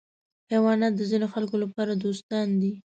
حیوانات 0.51 0.93
د 0.95 1.01
ځینو 1.11 1.27
خلکو 1.33 1.55
لپاره 1.63 1.93
دوستان 2.03 2.47
دي. 2.61 2.73